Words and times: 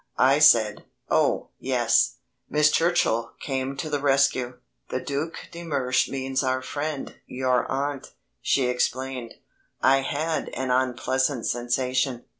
I 0.17 0.39
said, 0.39 0.85
"Oh, 1.11 1.49
yes." 1.59 2.15
Miss 2.49 2.71
Churchill 2.71 3.33
came 3.39 3.77
to 3.77 3.87
the 3.87 3.99
rescue. 4.01 4.57
"The 4.89 4.99
Duc 4.99 5.49
de 5.51 5.63
Mersch 5.63 6.09
means 6.09 6.41
our 6.41 6.63
friend, 6.63 7.13
your 7.27 7.69
aunt," 7.71 8.07
she 8.41 8.65
explained. 8.65 9.35
I 9.79 9.97
had 10.01 10.49
an 10.55 10.71
unpleasant 10.71 11.45
sensation. 11.45 12.25